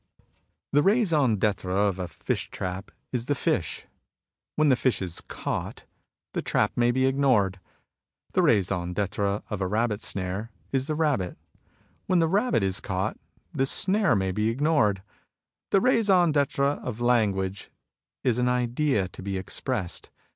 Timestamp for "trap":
2.49-2.89, 6.41-6.71